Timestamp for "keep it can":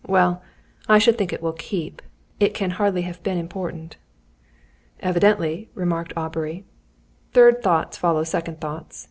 1.53-2.71